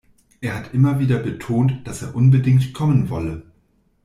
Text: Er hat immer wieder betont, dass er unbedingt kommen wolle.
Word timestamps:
Er 0.39 0.55
hat 0.55 0.73
immer 0.73 0.97
wieder 0.99 1.19
betont, 1.19 1.81
dass 1.85 2.01
er 2.01 2.15
unbedingt 2.15 2.73
kommen 2.73 3.11
wolle. 3.11 3.43